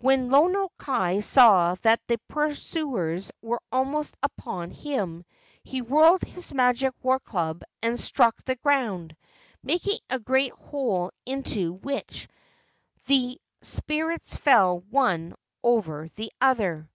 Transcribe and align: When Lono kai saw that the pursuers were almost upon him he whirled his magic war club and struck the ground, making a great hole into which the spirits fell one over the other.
When 0.00 0.32
Lono 0.32 0.68
kai 0.78 1.20
saw 1.20 1.76
that 1.82 2.00
the 2.08 2.16
pursuers 2.26 3.30
were 3.40 3.60
almost 3.70 4.16
upon 4.20 4.72
him 4.72 5.24
he 5.62 5.80
whirled 5.80 6.22
his 6.24 6.52
magic 6.52 6.92
war 7.04 7.20
club 7.20 7.62
and 7.80 7.96
struck 8.00 8.42
the 8.42 8.56
ground, 8.56 9.14
making 9.62 10.00
a 10.10 10.18
great 10.18 10.54
hole 10.54 11.12
into 11.24 11.72
which 11.72 12.26
the 13.06 13.40
spirits 13.62 14.34
fell 14.34 14.80
one 14.80 15.36
over 15.62 16.08
the 16.16 16.32
other. 16.40 16.90